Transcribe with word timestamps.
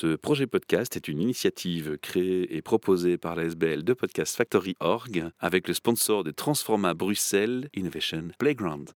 Ce 0.00 0.14
projet 0.14 0.46
podcast 0.46 0.94
est 0.94 1.08
une 1.08 1.20
initiative 1.20 1.98
créée 1.98 2.54
et 2.56 2.62
proposée 2.62 3.18
par 3.18 3.34
la 3.34 3.42
SBL 3.46 3.82
de 3.82 3.92
Podcast 3.94 4.36
Factory 4.36 4.76
Org 4.78 5.28
avec 5.40 5.66
le 5.66 5.74
sponsor 5.74 6.22
de 6.22 6.30
Transforma 6.30 6.94
Bruxelles 6.94 7.68
Innovation 7.74 8.28
Playground. 8.38 8.90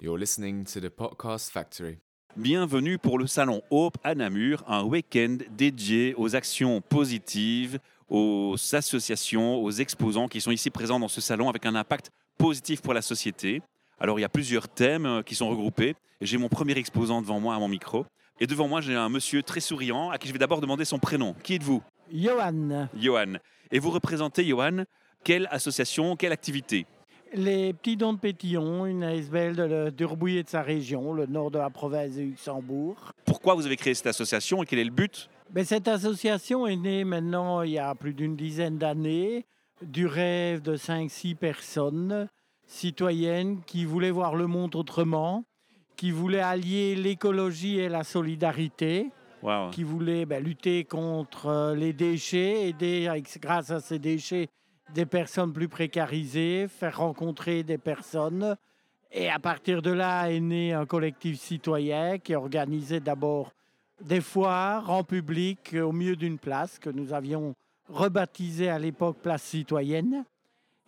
You're 0.00 0.16
listening 0.16 0.64
to 0.64 0.80
the 0.80 0.88
Podcast 0.88 1.50
Factory. 1.52 1.98
Bienvenue 2.34 2.96
pour 2.96 3.18
le 3.18 3.26
Salon 3.26 3.60
Hope 3.70 3.98
à 4.02 4.14
Namur, 4.14 4.64
un 4.68 4.84
week-end 4.84 5.36
dédié 5.50 6.14
aux 6.16 6.34
actions 6.34 6.80
positives, 6.80 7.78
aux 8.08 8.56
associations, 8.72 9.62
aux 9.62 9.70
exposants 9.70 10.28
qui 10.28 10.40
sont 10.40 10.50
ici 10.50 10.70
présents 10.70 10.98
dans 10.98 11.08
ce 11.08 11.20
salon 11.20 11.50
avec 11.50 11.66
un 11.66 11.74
impact 11.74 12.10
positif 12.38 12.80
pour 12.80 12.94
la 12.94 13.02
société. 13.02 13.60
Alors 14.00 14.18
il 14.18 14.22
y 14.22 14.24
a 14.24 14.28
plusieurs 14.28 14.68
thèmes 14.68 15.06
euh, 15.06 15.22
qui 15.22 15.34
sont 15.34 15.48
regroupés. 15.48 15.94
J'ai 16.20 16.38
mon 16.38 16.48
premier 16.48 16.76
exposant 16.76 17.20
devant 17.22 17.40
moi 17.40 17.54
à 17.54 17.58
mon 17.58 17.68
micro. 17.68 18.06
Et 18.40 18.46
devant 18.46 18.66
moi, 18.66 18.80
j'ai 18.80 18.94
un 18.94 19.08
monsieur 19.08 19.42
très 19.42 19.60
souriant 19.60 20.10
à 20.10 20.18
qui 20.18 20.26
je 20.26 20.32
vais 20.32 20.38
d'abord 20.38 20.60
demander 20.60 20.84
son 20.84 20.98
prénom. 20.98 21.34
Qui 21.42 21.54
êtes-vous? 21.54 21.82
Johan, 22.12 22.88
Johan. 22.96 23.34
Et 23.70 23.78
vous 23.78 23.90
représentez, 23.90 24.44
Johan, 24.44 24.84
quelle 25.22 25.46
association, 25.50 26.16
quelle 26.16 26.32
activité? 26.32 26.86
Les 27.34 27.72
petits 27.72 27.96
dons 27.96 28.12
de 28.12 28.18
Pétillon, 28.18 28.84
une 28.84 29.04
ASBL 29.04 29.92
d'Urbouille 29.92 30.38
et 30.38 30.42
de 30.42 30.48
sa 30.48 30.60
région, 30.62 31.12
le 31.14 31.26
nord 31.26 31.50
de 31.50 31.58
la 31.58 31.70
province 31.70 32.16
de 32.16 32.22
Luxembourg. 32.22 33.12
Pourquoi 33.24 33.54
vous 33.54 33.64
avez 33.64 33.76
créé 33.76 33.94
cette 33.94 34.08
association 34.08 34.62
et 34.62 34.66
quel 34.66 34.80
est 34.80 34.84
le 34.84 34.90
but? 34.90 35.30
Mais 35.54 35.64
cette 35.64 35.88
association 35.88 36.66
est 36.66 36.76
née 36.76 37.04
maintenant 37.04 37.62
il 37.62 37.72
y 37.72 37.78
a 37.78 37.94
plus 37.94 38.12
d'une 38.12 38.36
dizaine 38.36 38.76
d'années 38.76 39.46
du 39.80 40.06
rêve 40.06 40.62
de 40.62 40.76
5-6 40.76 41.36
personnes 41.36 42.28
citoyennes 42.72 43.60
qui 43.66 43.84
voulaient 43.84 44.10
voir 44.10 44.34
le 44.34 44.46
monde 44.46 44.74
autrement, 44.74 45.44
qui 45.96 46.10
voulaient 46.10 46.40
allier 46.40 46.94
l'écologie 46.94 47.78
et 47.78 47.88
la 47.88 48.04
solidarité, 48.04 49.10
Wow. 49.42 49.70
qui 49.70 49.82
voulaient 49.82 50.24
ben, 50.24 50.40
lutter 50.40 50.84
contre 50.84 51.46
euh, 51.46 51.74
les 51.74 51.92
déchets, 51.92 52.68
aider 52.68 53.10
grâce 53.40 53.72
à 53.72 53.80
ces 53.80 53.98
déchets 53.98 54.46
des 54.94 55.04
personnes 55.04 55.52
plus 55.52 55.68
précarisées, 55.68 56.68
faire 56.68 56.98
rencontrer 56.98 57.64
des 57.64 57.76
personnes. 57.76 58.56
Et 59.10 59.28
à 59.28 59.40
partir 59.40 59.82
de 59.82 59.90
là 59.90 60.30
est 60.30 60.38
né 60.38 60.72
un 60.72 60.86
collectif 60.86 61.40
citoyen 61.40 62.18
qui 62.18 62.36
organisait 62.36 63.00
d'abord 63.00 63.52
des 64.00 64.20
foires 64.20 64.88
en 64.90 65.02
public 65.02 65.74
euh, 65.74 65.82
au 65.82 65.92
milieu 65.92 66.14
d'une 66.14 66.38
place 66.38 66.78
que 66.78 66.90
nous 66.90 67.12
avions 67.12 67.54
rebaptisée 67.88 68.68
à 68.68 68.78
l'époque 68.78 69.18
place 69.22 69.42
citoyenne. 69.42 70.24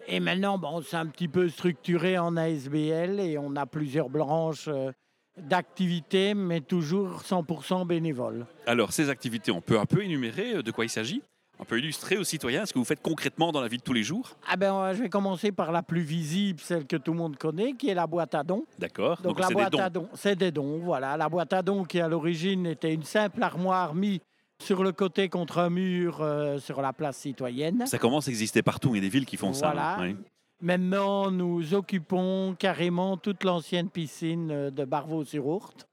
Et 0.06 0.20
maintenant, 0.20 0.58
bon, 0.58 0.82
c'est 0.82 0.96
un 0.96 1.06
petit 1.06 1.28
peu 1.28 1.48
structuré 1.48 2.18
en 2.18 2.36
ASBL 2.36 3.20
et 3.20 3.38
on 3.38 3.56
a 3.56 3.66
plusieurs 3.66 4.10
branches 4.10 4.68
euh, 4.68 4.92
d'activités, 5.40 6.34
mais 6.34 6.60
toujours 6.60 7.22
100% 7.22 7.86
bénévoles. 7.86 8.46
Alors, 8.66 8.92
ces 8.92 9.08
activités, 9.08 9.50
on 9.50 9.60
peut 9.60 9.78
un 9.78 9.86
peu 9.86 10.02
énumérer 10.02 10.56
euh, 10.56 10.62
de 10.62 10.70
quoi 10.70 10.84
il 10.84 10.90
s'agit? 10.90 11.22
On 11.58 11.64
peut 11.64 11.78
illustrer 11.78 12.16
aux 12.18 12.24
citoyens 12.24 12.66
ce 12.66 12.72
que 12.72 12.78
vous 12.80 12.84
faites 12.84 13.00
concrètement 13.00 13.52
dans 13.52 13.60
la 13.60 13.68
vie 13.68 13.78
de 13.78 13.82
tous 13.82 13.92
les 13.92 14.02
jours? 14.02 14.36
Ah 14.48 14.56
ben, 14.56 14.74
euh, 14.74 14.92
je 14.94 15.02
vais 15.02 15.08
commencer 15.08 15.52
par 15.52 15.72
la 15.72 15.82
plus 15.82 16.00
visible, 16.02 16.60
celle 16.60 16.84
que 16.86 16.96
tout 16.96 17.12
le 17.12 17.18
monde 17.18 17.36
connaît, 17.36 17.72
qui 17.72 17.88
est 17.88 17.94
la 17.94 18.06
boîte 18.06 18.34
à 18.34 18.42
dons. 18.42 18.64
D'accord 18.78 19.22
Donc, 19.22 19.36
Donc, 19.36 19.40
la 19.40 19.48
des 19.48 19.54
boîte 19.54 19.72
dons. 19.72 19.78
à 19.78 19.88
dons, 19.90 20.08
c'est 20.14 20.36
des 20.36 20.50
dons, 20.50 20.78
voilà. 20.80 21.16
La 21.16 21.28
boîte 21.28 21.52
à 21.52 21.62
dons 21.62 21.84
qui 21.84 22.00
à 22.00 22.08
l'origine 22.08 22.66
était 22.66 22.92
une 22.92 23.04
simple 23.04 23.42
armoire 23.42 23.94
mise 23.94 24.18
sur 24.64 24.82
le 24.82 24.92
côté 24.92 25.28
contre 25.28 25.58
un 25.58 25.70
mur 25.70 26.18
euh, 26.22 26.58
sur 26.58 26.80
la 26.82 26.92
place 26.92 27.18
citoyenne. 27.18 27.86
Ça 27.86 27.98
commence 27.98 28.26
à 28.28 28.30
exister 28.30 28.62
partout. 28.62 28.94
Il 28.94 28.96
y 28.96 28.98
a 28.98 29.02
des 29.02 29.08
villes 29.08 29.26
qui 29.26 29.36
font 29.36 29.52
Voilà. 29.52 29.96
ça. 29.96 30.02
hein. 30.02 30.08
Oui. 30.10 30.16
Maintenant, 30.60 31.30
nous 31.30 31.74
occupons 31.74 32.54
carrément 32.58 33.16
toute 33.16 33.44
l'ancienne 33.44 33.90
piscine 33.90 34.50
euh, 34.50 34.70
de 34.70 34.84
Barvaux-sur-Ourthe. 34.84 35.86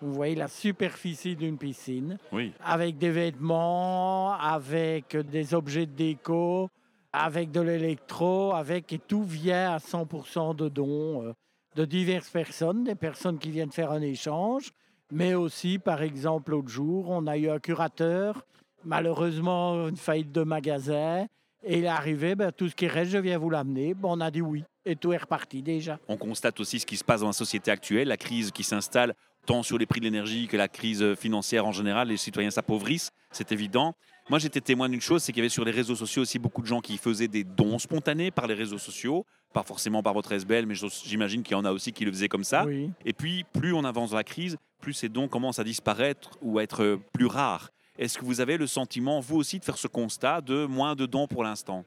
Vous 0.00 0.12
voyez 0.12 0.36
la 0.36 0.46
superficie 0.48 1.34
d'une 1.34 1.58
piscine, 1.58 2.18
oui. 2.32 2.52
avec 2.64 2.98
des 2.98 3.10
vêtements, 3.10 4.32
avec 4.34 5.16
des 5.16 5.54
objets 5.54 5.86
de 5.86 5.92
déco, 5.92 6.70
avec 7.12 7.50
de 7.50 7.60
l'électro, 7.60 8.52
avec 8.54 8.92
et 8.92 9.00
tout 9.00 9.24
vient 9.24 9.72
à 9.72 9.78
100% 9.78 10.54
de 10.54 10.68
dons 10.68 11.24
euh, 11.26 11.32
de 11.74 11.84
diverses 11.84 12.30
personnes, 12.30 12.84
des 12.84 12.94
personnes 12.94 13.38
qui 13.38 13.50
viennent 13.50 13.72
faire 13.72 13.90
un 13.90 14.00
échange, 14.00 14.70
mais 15.10 15.34
aussi, 15.34 15.78
par 15.78 16.02
exemple, 16.02 16.52
l'autre 16.52 16.68
jour, 16.68 17.06
on 17.08 17.26
a 17.26 17.36
eu 17.36 17.48
un 17.48 17.58
curateur, 17.58 18.44
malheureusement 18.84 19.88
une 19.88 19.96
faillite 19.96 20.32
de 20.32 20.42
magasin, 20.42 21.26
et 21.64 21.78
il 21.78 21.84
est 21.84 21.88
arrivé, 21.88 22.34
ben, 22.34 22.52
tout 22.52 22.68
ce 22.68 22.74
qui 22.74 22.86
reste, 22.86 23.10
je 23.10 23.18
viens 23.18 23.38
vous 23.38 23.50
l'amener. 23.50 23.94
Bon, 23.94 24.16
on 24.16 24.20
a 24.20 24.30
dit 24.30 24.40
oui, 24.40 24.64
et 24.84 24.94
tout 24.94 25.12
est 25.12 25.18
reparti 25.18 25.62
déjà. 25.62 25.98
On 26.08 26.16
constate 26.16 26.60
aussi 26.60 26.78
ce 26.78 26.86
qui 26.86 26.96
se 26.96 27.04
passe 27.04 27.22
dans 27.22 27.26
la 27.26 27.32
société 27.32 27.70
actuelle, 27.70 28.08
la 28.08 28.16
crise 28.16 28.52
qui 28.52 28.62
s'installe 28.62 29.14
tant 29.44 29.62
sur 29.62 29.78
les 29.78 29.86
prix 29.86 30.00
de 30.00 30.04
l'énergie 30.04 30.46
que 30.46 30.56
la 30.56 30.68
crise 30.68 31.14
financière 31.14 31.66
en 31.66 31.72
général. 31.72 32.08
Les 32.08 32.16
citoyens 32.18 32.50
s'appauvrissent, 32.50 33.10
c'est 33.30 33.50
évident. 33.50 33.94
Moi, 34.28 34.38
j'étais 34.38 34.60
témoin 34.60 34.90
d'une 34.90 35.00
chose, 35.00 35.22
c'est 35.22 35.32
qu'il 35.32 35.40
y 35.40 35.42
avait 35.42 35.48
sur 35.48 35.64
les 35.64 35.70
réseaux 35.70 35.96
sociaux 35.96 36.22
aussi 36.22 36.38
beaucoup 36.38 36.60
de 36.60 36.66
gens 36.66 36.80
qui 36.80 36.98
faisaient 36.98 37.28
des 37.28 37.44
dons 37.44 37.78
spontanés 37.78 38.30
par 38.30 38.46
les 38.46 38.52
réseaux 38.52 38.78
sociaux, 38.78 39.24
pas 39.52 39.62
forcément 39.62 40.02
par 40.02 40.14
votre 40.14 40.32
SBL, 40.32 40.66
mais 40.66 40.74
j'imagine 41.04 41.42
qu'il 41.42 41.56
y 41.56 41.60
en 41.60 41.64
a 41.64 41.72
aussi 41.72 41.92
qui 41.92 42.04
le 42.04 42.12
faisaient 42.12 42.28
comme 42.28 42.44
ça. 42.44 42.64
Oui. 42.66 42.90
Et 43.04 43.12
puis, 43.12 43.44
plus 43.52 43.72
on 43.72 43.84
avance 43.84 44.10
dans 44.10 44.16
la 44.16 44.24
crise, 44.24 44.56
plus 44.80 44.92
ces 44.92 45.08
dons 45.08 45.28
commencent 45.28 45.58
à 45.58 45.64
disparaître 45.64 46.30
ou 46.42 46.58
à 46.58 46.62
être 46.62 46.82
euh, 46.82 47.00
plus 47.12 47.26
rares. 47.26 47.70
Est-ce 47.98 48.18
que 48.18 48.24
vous 48.24 48.40
avez 48.40 48.56
le 48.56 48.66
sentiment, 48.66 49.20
vous 49.20 49.36
aussi, 49.36 49.58
de 49.58 49.64
faire 49.64 49.78
ce 49.78 49.88
constat 49.88 50.40
de 50.40 50.66
moins 50.66 50.94
de 50.94 51.06
dons 51.06 51.26
pour 51.26 51.42
l'instant? 51.42 51.84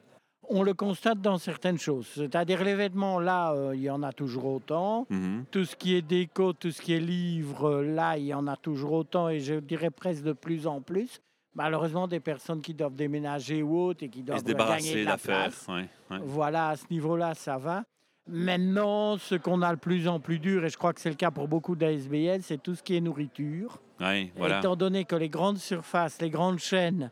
On 0.48 0.62
le 0.62 0.74
constate 0.74 1.20
dans 1.20 1.38
certaines 1.38 1.78
choses. 1.78 2.06
C'est-à-dire 2.14 2.62
les 2.64 2.74
vêtements, 2.74 3.20
là, 3.20 3.52
euh, 3.52 3.74
il 3.74 3.82
y 3.82 3.88
en 3.88 4.02
a 4.02 4.12
toujours 4.12 4.44
autant. 4.46 5.06
Mhm. 5.08 5.44
Tout 5.50 5.64
ce 5.64 5.76
qui 5.76 5.94
est 5.94 6.02
déco, 6.02 6.52
tout 6.52 6.70
ce 6.70 6.82
qui 6.82 6.92
est 6.92 7.00
livre, 7.00 7.64
euh, 7.76 7.94
là, 7.94 8.18
il 8.18 8.26
y 8.26 8.34
en 8.34 8.46
a 8.46 8.56
toujours 8.56 8.92
autant 8.92 9.28
et 9.28 9.40
je 9.40 9.54
dirais 9.54 9.90
presque 9.90 10.24
de 10.24 10.32
plus 10.32 10.66
en 10.66 10.82
plus. 10.82 11.20
Malheureusement, 11.54 12.08
des 12.08 12.20
personnes 12.20 12.62
qui 12.62 12.72
doivent 12.72 12.94
déménager 12.94 13.62
ou 13.62 13.78
autres 13.78 14.04
et 14.04 14.08
qui 14.08 14.20
Et 14.20 14.22
doivent 14.22 14.38
se 14.38 14.44
gagner 14.44 14.54
débarrasser 14.54 15.00
de 15.00 15.04
la 15.04 15.18
place. 15.18 15.66
ouais, 15.68 15.88
ouais. 16.10 16.18
Voilà, 16.24 16.68
à 16.70 16.76
ce 16.76 16.84
niveau-là, 16.90 17.34
ça 17.34 17.58
va. 17.58 17.84
Maintenant, 18.26 19.18
ce 19.18 19.34
qu'on 19.34 19.62
a 19.62 19.70
le 19.72 19.76
plus 19.78 20.06
en 20.08 20.20
plus 20.20 20.38
dur, 20.38 20.64
et 20.64 20.70
je 20.70 20.78
crois 20.78 20.92
que 20.92 21.00
c'est 21.00 21.10
le 21.10 21.16
cas 21.16 21.30
pour 21.30 21.48
beaucoup 21.48 21.74
d'ASBL, 21.74 22.42
c'est 22.42 22.62
tout 22.62 22.74
ce 22.74 22.82
qui 22.82 22.96
est 22.96 23.00
nourriture. 23.00 23.80
Ouais, 24.00 24.32
voilà. 24.36 24.60
Étant 24.60 24.76
donné 24.76 25.04
que 25.04 25.16
les 25.16 25.28
grandes 25.28 25.58
surfaces, 25.58 26.20
les 26.20 26.30
grandes 26.30 26.58
chaînes 26.60 27.10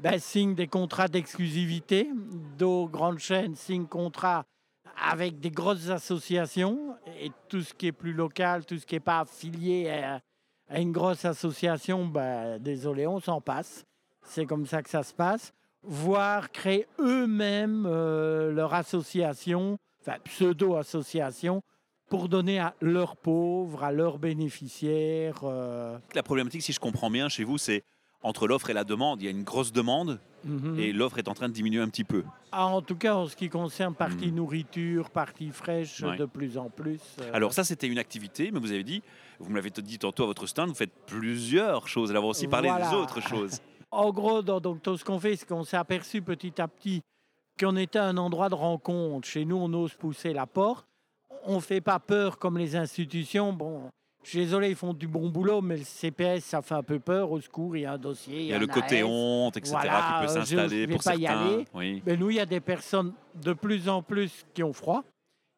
ben, 0.00 0.18
signent 0.18 0.54
des 0.54 0.66
contrats 0.66 1.08
d'exclusivité, 1.08 2.08
d'autres 2.58 2.90
grandes 2.90 3.18
chaînes 3.18 3.54
signent 3.54 3.86
contrats 3.86 4.44
avec 5.10 5.40
des 5.40 5.50
grosses 5.50 5.90
associations, 5.90 6.96
et 7.20 7.30
tout 7.48 7.60
ce 7.60 7.74
qui 7.74 7.88
est 7.88 7.92
plus 7.92 8.14
local, 8.14 8.64
tout 8.64 8.78
ce 8.78 8.86
qui 8.86 8.94
n'est 8.94 9.00
pas 9.00 9.20
affilié 9.20 9.90
à, 9.90 10.20
à 10.68 10.80
une 10.80 10.92
grosse 10.92 11.24
association, 11.24 12.06
ben, 12.06 12.58
désolé, 12.58 13.06
on 13.06 13.20
s'en 13.20 13.40
passe. 13.40 13.84
C'est 14.24 14.46
comme 14.46 14.66
ça 14.66 14.82
que 14.82 14.90
ça 14.90 15.02
se 15.02 15.14
passe. 15.14 15.52
Voire 15.82 16.50
créer 16.50 16.86
eux-mêmes 16.98 17.86
euh, 17.86 18.50
leur 18.52 18.74
association, 18.74 19.78
enfin 20.00 20.16
pseudo-association, 20.24 21.62
pour 22.08 22.28
donner 22.28 22.58
à 22.58 22.74
leurs 22.80 23.16
pauvres, 23.16 23.84
à 23.84 23.92
leurs 23.92 24.18
bénéficiaires. 24.18 25.40
euh, 25.44 25.98
La 26.14 26.22
problématique, 26.22 26.62
si 26.62 26.72
je 26.72 26.80
comprends 26.80 27.10
bien, 27.10 27.28
chez 27.28 27.44
vous, 27.44 27.58
c'est 27.58 27.84
entre 28.22 28.48
l'offre 28.48 28.70
et 28.70 28.74
la 28.74 28.84
demande. 28.84 29.22
Il 29.22 29.26
y 29.26 29.28
a 29.28 29.30
une 29.30 29.44
grosse 29.44 29.72
demande 29.72 30.20
mhm. 30.46 30.78
et 30.78 30.92
l'offre 30.92 31.18
est 31.18 31.28
en 31.28 31.34
train 31.34 31.48
de 31.48 31.52
diminuer 31.54 31.80
un 31.80 31.88
petit 31.88 32.04
peu. 32.04 32.24
Ah, 32.52 32.66
en 32.66 32.80
tout 32.82 32.96
cas, 32.96 33.14
en 33.16 33.26
ce 33.26 33.36
qui 33.36 33.48
concerne 33.48 33.94
partie 33.94 34.28
Mhm. 34.28 34.34
nourriture, 34.36 35.10
partie 35.10 35.50
fraîche, 35.50 36.00
Ouais. 36.02 36.16
de 36.16 36.24
plus 36.24 36.56
en 36.58 36.70
plus. 36.70 37.00
euh, 37.20 37.30
Alors 37.32 37.52
ça, 37.52 37.64
c'était 37.64 37.86
une 37.88 37.98
activité, 37.98 38.50
mais 38.52 38.60
vous 38.60 38.72
avez 38.72 38.84
dit, 38.84 39.02
vous 39.40 39.50
me 39.50 39.56
l'avez 39.56 39.70
dit 39.70 39.98
tantôt 39.98 40.24
à 40.24 40.26
votre 40.26 40.46
stand, 40.46 40.68
vous 40.68 40.74
faites 40.74 40.94
plusieurs 41.06 41.88
choses. 41.88 42.10
Alors 42.10 42.24
on 42.24 42.26
va 42.28 42.30
aussi 42.30 42.48
parler 42.48 42.68
Voilà. 42.68 42.88
des 42.90 42.96
autres 42.96 43.20
choses. 43.20 43.58
En 43.92 44.10
gros, 44.10 44.42
dans- 44.42 44.60
donc, 44.60 44.82
tout 44.82 44.96
ce 44.96 45.04
qu'on 45.04 45.18
fait, 45.20 45.36
c'est 45.36 45.46
qu'on 45.46 45.62
s'est 45.62 45.76
aperçu 45.76 46.20
petit 46.20 46.60
à 46.60 46.66
petit 46.68 47.00
qu'on 47.58 47.76
était 47.76 48.00
un 48.00 48.16
endroit 48.18 48.48
de 48.48 48.54
rencontre. 48.54 49.26
Chez 49.26 49.44
nous, 49.44 49.56
on 49.56 49.72
ose 49.72 49.94
pousser 49.94 50.32
la 50.34 50.44
porte. 50.44 50.84
On 51.44 51.54
ne 51.56 51.60
fait 51.60 51.80
pas 51.80 51.98
peur 52.00 52.36
comme 52.38 52.58
les 52.58 52.74
institutions. 52.76 53.52
Bon, 53.52 53.88
je 54.26 54.30
suis 54.30 54.38
désolé, 54.40 54.70
ils 54.70 54.74
font 54.74 54.92
du 54.92 55.06
bon 55.06 55.28
boulot, 55.28 55.60
mais 55.62 55.76
le 55.76 55.84
CPS, 55.84 56.42
ça 56.44 56.60
fait 56.60 56.74
un 56.74 56.82
peu 56.82 56.98
peur. 56.98 57.30
Au 57.30 57.40
secours, 57.40 57.76
il 57.76 57.82
y 57.82 57.86
a 57.86 57.92
un 57.92 57.98
dossier. 57.98 58.40
Il 58.40 58.46
y 58.46 58.52
a 58.52 58.58
le 58.58 58.66
côté 58.66 59.00
AS. 59.02 59.04
honte, 59.06 59.56
etc. 59.56 59.76
Voilà, 59.80 60.00
qui 60.20 60.26
peut 60.26 60.32
je- 60.34 60.40
je 60.40 60.56
s'installer 60.56 60.86
pour 60.88 61.02
pas 61.02 61.14
y 61.14 61.22
certains. 61.22 61.46
aller. 61.46 61.64
Oui. 61.74 62.02
Mais 62.04 62.16
nous, 62.16 62.30
il 62.30 62.36
y 62.36 62.40
a 62.40 62.46
des 62.46 62.58
personnes 62.60 63.12
de 63.40 63.52
plus 63.52 63.88
en 63.88 64.02
plus 64.02 64.44
qui 64.52 64.64
ont 64.64 64.72
froid. 64.72 65.04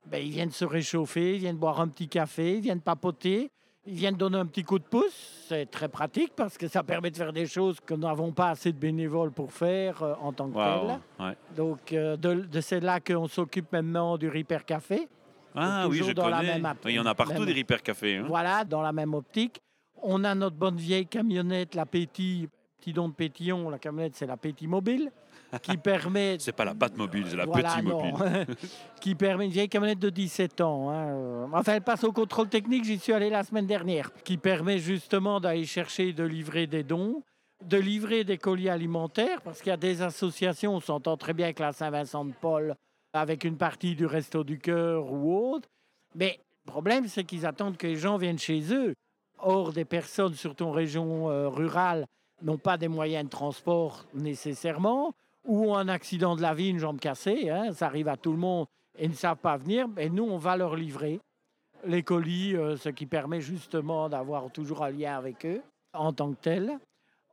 Ben, 0.07 0.19
ils 0.25 0.31
viennent 0.31 0.51
se 0.51 0.67
réchauffer, 0.67 1.35
ils 1.37 1.39
viennent 1.41 1.57
boire 1.57 1.81
un 1.81 1.89
petit 1.89 2.09
café, 2.09 2.57
ils 2.57 2.61
viennent 2.61 2.81
papoter, 2.81 3.51
ils 3.87 3.95
viennent 3.95 4.17
donner 4.17 4.37
un 4.39 4.47
petit 4.47 4.65
coup 4.65 4.79
de 4.79 4.85
pouce. 4.85 5.45
C'est 5.49 5.71
très 5.71 5.89
pratique 5.89 6.33
parce 6.37 6.59
que 6.59 6.69
ça 6.69 6.83
permet 6.83 7.11
de 7.11 7.17
faire 7.17 7.33
des 7.33 7.47
choses 7.47 7.79
que 7.81 7.95
nous 7.95 8.03
n'avons 8.07 8.33
pas 8.33 8.51
assez 8.51 8.73
de 8.73 8.79
bénévoles 8.79 9.33
pour 9.33 9.51
faire 9.53 10.03
euh, 10.03 10.15
en 10.21 10.33
tant 10.35 10.49
que 10.51 10.55
telles. 10.55 10.99
Ouais. 11.27 11.35
Donc, 11.57 11.93
euh, 11.95 12.17
de, 12.19 12.35
de 12.35 12.61
c'est 12.61 12.81
là 12.81 13.01
qu'on 13.01 13.29
s'occupe 13.29 13.73
maintenant 13.73 14.19
du 14.19 14.29
Repair 14.29 14.65
Café. 14.67 15.09
Ah 15.61 15.89
oui, 15.89 15.99
je 16.05 16.13
dans 16.13 16.29
la 16.29 16.39
connais. 16.39 16.53
même 16.55 16.67
app- 16.67 16.79
Oui, 16.85 16.93
il 16.93 16.97
y 16.97 17.01
en 17.01 17.07
a 17.07 17.15
partout 17.15 17.33
même- 17.35 17.47
des 17.47 17.53
Repair 17.55 17.83
Café. 17.83 18.17
hein. 18.17 18.25
Voilà, 18.29 18.65
dans 18.65 18.83
la 18.83 18.93
même 18.93 19.15
optique. 19.15 19.61
On 20.03 20.23
a 20.25 20.35
notre 20.35 20.57
bonne 20.57 20.77
vieille 20.77 21.07
camionnette, 21.07 21.75
la 21.75 21.85
Péti, 21.87 22.49
petit 22.79 22.93
don 22.93 23.09
de 23.09 23.15
Pétillon. 23.15 23.69
La 23.71 23.79
camionnette, 23.79 24.15
c'est 24.17 24.27
la 24.27 24.37
Péti 24.37 24.67
Mobile. 24.69 25.11
qui 25.63 25.77
permet 25.83 26.37
C'est 26.39 26.53
pas 26.53 26.65
la 26.67 26.75
Batmobile, 26.75 27.25
c'est 27.29 27.37
la 27.37 27.47
Voilà, 27.47 27.71
petite 27.77 27.85
non. 27.89 28.03
mobile. 28.19 28.47
qui 29.01 29.15
permet 29.15 29.47
une 29.47 29.51
vieille 29.51 29.69
camionnette 29.69 29.99
de 29.99 30.11
17 30.11 30.61
ans. 30.61 30.91
hein, 30.91 31.49
Enfin, 31.53 31.75
elle 31.75 31.83
passe 31.83 32.05
au 32.05 32.13
contrôle 32.13 32.49
technique, 32.49 32.85
j'y 32.85 32.99
suis 32.99 33.13
allé 33.15 33.31
la 33.31 33.43
semaine 33.45 33.67
dernière. 33.67 34.13
Qui 34.25 34.37
permet 34.37 34.79
justement 34.79 35.41
d'aller 35.41 35.65
chercher 35.65 36.13
de 36.13 36.23
livrer 36.23 36.67
des 36.67 36.83
dons, 36.85 37.23
de 37.65 37.79
livrer 37.79 38.25
des 38.25 38.37
colis 38.39 38.69
alimentaires, 38.69 39.41
parce 39.41 39.61
qu'il 39.63 39.71
y 39.71 39.73
a 39.73 39.77
des 39.79 40.03
associations, 40.03 40.75
on 40.77 40.81
s'entend 40.81 41.17
très 41.17 41.33
bien 41.33 41.47
avec 41.47 41.59
la 41.61 41.73
Saint-Vincent 41.73 42.27
de 42.27 42.33
Paul, 42.39 42.75
avec 43.13 43.45
une 43.45 43.57
partie 43.57 43.95
du 43.95 44.07
Resto 44.07 44.45
du 44.45 44.59
Cœur 44.59 45.13
ou 45.13 45.53
autre. 45.53 45.69
Mais 46.15 46.41
le 46.67 46.71
problème, 46.71 47.07
c'est 47.09 47.25
qu'ils 47.25 47.47
attendent 47.47 47.77
que 47.77 47.87
les 47.87 47.97
gens 47.97 48.17
viennent 48.17 48.39
chez 48.39 48.73
eux. 48.73 48.95
Or, 49.39 49.73
des 49.73 49.85
personnes, 49.85 50.35
surtout 50.35 50.65
en 50.65 50.73
région 50.73 51.31
euh, 51.31 51.49
rurale, 51.49 52.07
n'ont 52.43 52.59
pas 52.59 52.77
des 52.77 52.89
moyens 52.89 53.25
de 53.25 53.31
transport 53.31 54.05
nécessairement, 54.15 55.15
ou 55.45 55.71
ont 55.71 55.77
un 55.77 55.89
accident 55.89 56.37
de 56.37 56.43
la 56.43 56.55
vie, 56.55 56.69
une 56.69 56.79
jambe 56.79 57.01
cassée, 57.01 57.51
hein, 57.51 57.73
ça 57.73 57.87
arrive 57.87 58.09
à 58.09 58.17
tout 58.17 58.33
le 58.33 58.39
monde, 58.39 58.67
et 58.97 59.09
ne 59.09 59.15
savent 59.15 59.39
pas 59.39 59.57
venir, 59.57 59.87
et 59.97 60.11
nous, 60.11 60.25
on 60.25 60.39
va 60.39 60.57
leur 60.57 60.77
livrer 60.77 61.21
les 61.85 62.03
colis, 62.03 62.57
euh, 62.57 62.77
ce 62.77 62.89
qui 62.89 63.07
permet 63.07 63.41
justement 63.41 64.09
d'avoir 64.09 64.51
toujours 64.51 64.85
un 64.85 64.91
lien 64.91 65.17
avec 65.17 65.47
eux 65.47 65.63
en 65.93 66.13
tant 66.13 66.33
que 66.33 66.41
tel. 66.41 66.79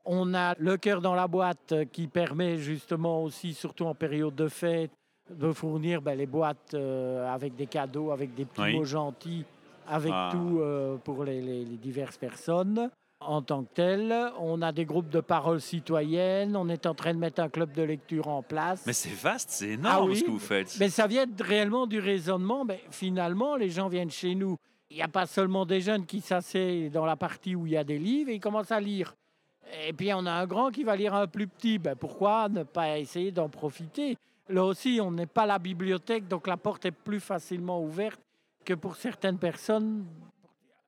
On 0.06 0.33
a 0.33 0.54
le 0.60 0.78
cœur 0.78 1.01
dans 1.01 1.16
la 1.16 1.28
boîte 1.28 1.71
euh, 1.71 1.86
qui 1.86 2.07
permet 2.07 2.57
justement 2.57 3.24
aussi, 3.24 3.54
surtout 3.54 3.86
en 3.86 3.95
période 3.95 4.36
de 4.36 4.48
fête, 4.48 4.92
de 5.30 5.51
fournir 5.51 6.01
ben, 6.01 6.18
les 6.18 6.25
boîtes 6.27 6.74
euh, 6.74 7.27
avec 7.33 7.56
des 7.56 7.66
cadeaux, 7.68 8.12
avec 8.12 8.33
des 8.36 8.45
petits 8.45 8.62
Oui. 8.62 8.75
mots 8.77 8.86
gentils, 8.86 9.44
avec 9.88 10.12
Ah. 10.13 10.30
tout 10.31 10.60
euh, 10.60 10.98
pour 10.98 11.24
les, 11.24 11.42
les- 11.42 11.66
les 11.66 11.77
diverses 11.77 12.18
personnes. 12.18 12.89
En 13.22 13.42
tant 13.42 13.63
que 13.63 13.69
tel, 13.74 14.13
on 14.39 14.62
a 14.62 14.72
des 14.72 14.86
groupes 14.86 15.10
de 15.10 15.22
parole 15.22 15.62
citoyennes, 15.62 16.56
on 16.56 16.69
est 16.69 16.86
en 16.86 16.94
train 16.94 17.13
de 17.13 17.18
mettre 17.18 17.42
un 17.42 17.50
club 17.50 17.72
de 17.74 17.81
lecture 17.81 18.27
en 18.27 18.44
place. 18.44 18.83
Mais 18.86 18.94
c'est 18.94 19.10
vaste, 19.13 19.50
c'est 19.51 19.69
énorme 19.69 19.95
Ah 19.98 20.04
oui. 20.10 20.18
ce 20.18 20.24
que 20.25 20.31
vous 20.31 20.38
faites. 20.38 20.75
Mais 20.80 20.89
ça 20.89 21.07
vient 21.07 21.25
réellement 21.39 21.88
du 21.88 22.00
raisonnement. 22.00 22.66
Mais 22.66 22.81
finalement, 22.92 23.56
les 23.56 23.69
gens 23.69 23.88
viennent 23.88 24.12
chez 24.12 24.36
nous. 24.36 24.57
Il 24.92 24.98
n'y 24.98 25.01
a 25.01 25.07
pas 25.07 25.25
seulement 25.25 25.66
des 25.66 25.81
jeunes 25.81 26.06
qui 26.06 26.21
s'asseyent 26.21 26.89
dans 26.92 27.06
la 27.06 27.16
partie 27.16 27.56
où 27.56 27.66
il 27.66 27.71
y 27.71 27.78
a 27.78 27.83
des 27.83 27.98
livres 27.98 28.30
et 28.30 28.36
ils 28.36 28.39
commencent 28.39 28.71
à 28.71 28.80
lire. 28.80 29.16
Et 29.88 29.94
puis 29.94 30.13
on 30.13 30.25
a 30.28 30.31
un 30.31 30.45
grand 30.45 30.69
qui 30.69 30.83
va 30.83 30.95
lire 30.95 31.16
un 31.16 31.25
plus 31.25 31.48
petit. 31.48 31.80
Ben, 31.80 31.95
pourquoi 31.95 32.48
ne 32.50 32.62
pas 32.63 33.00
essayer 33.00 33.31
d'en 33.31 33.50
profiter? 33.50 34.18
Là 34.50 34.63
aussi, 34.63 35.00
on 35.01 35.12
n'est 35.12 35.25
pas 35.25 35.45
la 35.45 35.59
bibliothèque, 35.59 36.27
donc 36.27 36.47
la 36.47 36.57
porte 36.57 36.86
est 36.86 36.92
plus 36.92 37.19
facilement 37.19 37.81
ouverte 37.81 38.19
que 38.63 38.74
pour 38.74 38.95
certaines 38.95 39.38
personnes, 39.38 40.06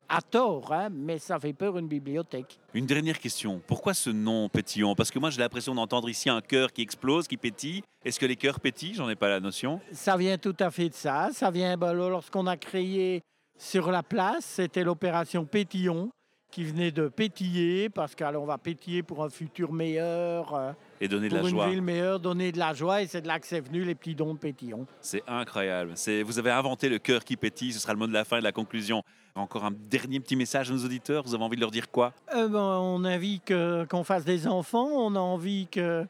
à 0.09 0.21
tort, 0.21 0.71
hein, 0.71 0.89
mais 0.92 1.19
ça 1.19 1.39
fait 1.39 1.54
peur 1.54 1.77
une 1.77 1.88
bibliothèque. 1.88 2.59
Une 2.74 2.86
dernière 2.86 3.19
question. 3.19 3.62
Pourquoi 3.68 3.94
ce 3.94 4.09
nom 4.09 4.48
pétillant? 4.48 4.95
Parce 4.95 5.12
que 5.12 5.19
moi, 5.19 5.30
j'ai 5.30 5.39
l'impression 5.39 5.75
d'entendre 5.75 6.09
ici 6.09 6.30
un 6.30 6.42
cœur 6.42 6.71
qui 6.71 6.81
explose, 6.81 7.27
qui 7.27 7.38
pétille. 7.38 7.83
Est-ce 8.06 8.19
que 8.19 8.25
les 8.25 8.36
cœurs 8.36 8.59
pétillent? 8.59 8.94
J'en 8.94 9.09
ai 9.09 9.15
pas 9.15 9.27
la 9.27 9.39
notion. 9.39 9.81
Ça 9.92 10.15
vient 10.15 10.38
tout 10.38 10.56
à 10.59 10.71
fait 10.71 10.89
de 10.89 10.94
ça. 10.94 11.30
Ça 11.33 11.51
vient 11.51 11.75
ben, 11.77 11.94
lorsqu'on 11.94 12.48
a 12.48 12.57
créé 12.57 13.21
sur 13.57 13.92
la 13.92 14.04
place, 14.04 14.45
c'était 14.45 14.83
l'opération 14.83 15.45
Pétillon 15.45 16.09
qui 16.51 16.63
venait 16.63 16.92
de 16.92 17.09
pétiller 17.09 17.89
parce 17.89 18.15
qu'on 18.15 18.45
va 18.45 18.57
pétiller 18.57 19.04
pour 19.04 19.24
un 19.24 19.30
futur 19.30 19.74
meilleur, 19.74 20.54
euh, 20.54 20.71
Et 20.99 21.07
donner 21.07 21.29
de 21.29 21.35
pour 21.35 21.44
la 21.44 21.49
une 21.49 21.55
joie. 21.55 21.69
ville 21.69 21.81
meilleure, 21.81 22.19
donner 22.19 22.51
de 22.51 22.57
la 22.59 22.73
joie 22.73 23.01
et 23.03 23.07
c'est 23.07 23.21
de 23.21 23.27
là 23.27 23.39
que 23.39 23.45
c'est 23.47 23.59
venu 23.59 23.83
les 23.83 23.94
petits 23.95 24.15
dons 24.15 24.33
de 24.33 24.39
Pétillon. 24.39 24.85
C'est 25.01 25.23
incroyable. 25.27 25.91
C'est, 25.95 26.23
vous 26.23 26.39
avez 26.39 26.49
inventé 26.51 26.89
le 26.89 26.97
cœur 26.99 27.23
qui 27.23 27.38
pétille. 27.38 27.71
Ce 27.73 27.79
sera 27.79 27.94
le 27.94 27.99
mot 27.99 28.07
de 28.07 28.13
la 28.13 28.25
fin 28.25 28.38
et 28.38 28.39
de 28.39 28.44
la 28.45 28.51
conclusion. 28.51 29.03
Encore 29.35 29.65
un 29.65 29.71
dernier 29.71 30.19
petit 30.19 30.35
message 30.35 30.71
à 30.71 30.73
nos 30.73 30.83
auditeurs. 30.83 31.23
Vous 31.23 31.35
avez 31.35 31.44
envie 31.44 31.55
de 31.55 31.61
leur 31.61 31.69
dire 31.71 31.91
quoi? 31.91 32.13
Euh, 32.33 32.47
ben, 32.47 32.59
on 32.59 33.03
a 33.05 33.15
envie 33.15 33.39
que- 33.41 33.85
qu'on 33.85 34.03
fasse 34.03 34.25
des 34.25 34.47
enfants, 34.47 34.88
on 34.88 35.15
a 35.15 35.19
envie 35.19 35.67
que 35.67 36.05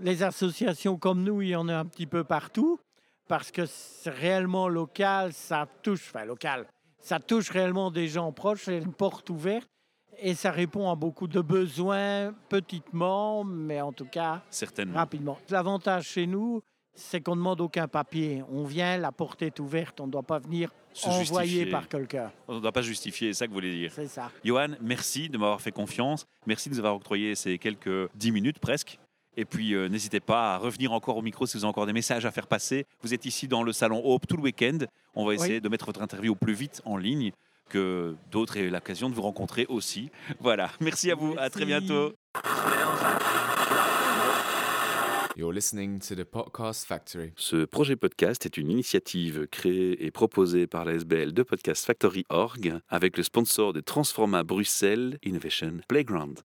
les 0.00 0.22
associations 0.22 0.96
comme 0.96 1.22
nous, 1.22 1.42
il 1.42 1.48
y 1.50 1.56
en 1.56 1.68
a 1.68 1.74
un 1.76 1.84
petit 1.84 2.06
peu 2.06 2.24
partout, 2.24 2.80
parce 3.28 3.50
que 3.50 3.66
c'est 3.66 4.08
réellement 4.08 4.66
local, 4.68 5.34
ça 5.34 5.68
touche, 5.82 6.10
enfin 6.14 6.24
local, 6.24 6.66
ça 7.00 7.18
touche 7.20 7.50
réellement 7.50 7.90
des 7.90 8.08
gens 8.08 8.32
proches, 8.32 8.62
c'est 8.64 8.78
une 8.78 8.94
porte 8.94 9.28
ouverte, 9.28 9.68
et 10.18 10.34
ça 10.34 10.50
répond 10.50 10.90
à 10.90 10.94
beaucoup 10.94 11.26
de 11.26 11.40
besoins, 11.40 12.34
petitement, 12.48 13.44
mais 13.44 13.80
en 13.80 13.92
tout 13.92 14.04
cas 14.06 14.42
Certainement. 14.50 14.96
rapidement. 14.98 15.38
L'avantage 15.50 16.06
chez 16.08 16.26
nous, 16.26 16.62
c'est 16.94 17.20
qu'on 17.20 17.32
ne 17.32 17.40
demande 17.40 17.60
aucun 17.60 17.88
papier. 17.88 18.42
On 18.50 18.64
vient, 18.64 18.96
la 18.98 19.12
porte 19.12 19.42
est 19.42 19.58
ouverte, 19.60 20.00
on 20.00 20.06
ne 20.06 20.12
doit 20.12 20.22
pas 20.22 20.38
venir 20.38 20.72
Se 20.92 21.08
envoyé 21.08 21.48
justifier. 21.48 21.66
par 21.70 21.88
quelqu'un. 21.88 22.30
On 22.48 22.56
ne 22.56 22.60
doit 22.60 22.72
pas 22.72 22.82
justifier, 22.82 23.32
c'est 23.32 23.38
ça 23.40 23.46
que 23.46 23.50
vous 23.50 23.56
voulez 23.56 23.72
dire. 23.74 23.92
C'est 23.94 24.08
ça. 24.08 24.30
Johan, 24.44 24.68
merci 24.80 25.28
de 25.28 25.38
m'avoir 25.38 25.60
fait 25.60 25.72
confiance. 25.72 26.26
Merci 26.46 26.68
de 26.68 26.74
nous 26.74 26.80
avoir 26.80 26.94
octroyé 26.96 27.34
ces 27.34 27.58
quelques 27.58 28.10
10 28.14 28.32
minutes 28.32 28.58
presque. 28.58 28.98
Et 29.36 29.44
puis, 29.44 29.74
euh, 29.74 29.88
n'hésitez 29.88 30.18
pas 30.20 30.54
à 30.56 30.58
revenir 30.58 30.92
encore 30.92 31.16
au 31.16 31.22
micro 31.22 31.46
si 31.46 31.56
vous 31.56 31.64
avez 31.64 31.70
encore 31.70 31.86
des 31.86 31.92
messages 31.92 32.26
à 32.26 32.32
faire 32.32 32.48
passer. 32.48 32.84
Vous 33.00 33.14
êtes 33.14 33.24
ici 33.24 33.46
dans 33.46 33.62
le 33.62 33.72
salon 33.72 34.02
Hope 34.04 34.26
tout 34.26 34.36
le 34.36 34.42
week-end. 34.42 34.78
On 35.14 35.24
va 35.24 35.34
essayer 35.34 35.60
de 35.60 35.68
mettre 35.68 35.86
votre 35.86 36.02
interview 36.02 36.32
au 36.32 36.36
plus 36.36 36.52
vite 36.52 36.82
en 36.84 36.96
ligne, 36.96 37.30
que 37.70 38.14
d'autres 38.30 38.58
aient 38.58 38.68
l'occasion 38.68 39.08
de 39.08 39.14
vous 39.14 39.22
rencontrer 39.22 39.66
aussi. 39.68 40.10
Voilà, 40.40 40.70
merci 40.80 41.10
à 41.10 41.14
vous. 41.14 41.34
À 41.38 41.48
très 41.48 41.64
bientôt. 41.64 42.12
You're 45.36 45.52
listening 45.52 46.00
to 46.00 46.14
the 46.14 46.24
Podcast 46.24 46.86
Factory. 46.86 47.32
Ce 47.36 47.64
projet 47.64 47.96
podcast 47.96 48.44
est 48.44 48.58
une 48.58 48.70
initiative 48.70 49.46
créée 49.50 50.04
et 50.04 50.10
proposée 50.10 50.66
par 50.66 50.84
la 50.84 50.92
SBL 50.92 51.32
de 51.32 51.42
Podcast 51.42 51.86
Factory 51.86 52.26
Org 52.28 52.78
avec 52.88 53.16
le 53.16 53.22
sponsor 53.22 53.72
de 53.72 53.80
Transforma 53.80 54.42
Bruxelles 54.42 55.18
Innovation 55.22 55.80
Playground. 55.88 56.40